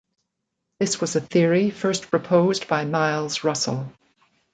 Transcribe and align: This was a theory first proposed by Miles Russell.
This 0.79 0.99
was 0.99 1.15
a 1.15 1.21
theory 1.21 1.69
first 1.69 2.09
proposed 2.09 2.67
by 2.67 2.85
Miles 2.85 3.43
Russell. 3.43 3.93